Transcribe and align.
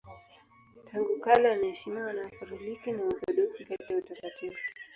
Tangu 0.91 1.19
kale 1.19 1.51
anaheshimiwa 1.51 2.13
na 2.13 2.21
Wakatoliki 2.23 2.91
na 2.91 3.01
Waorthodoksi 3.01 3.65
kati 3.65 3.93
ya 3.93 3.95
watakatifu. 3.95 4.59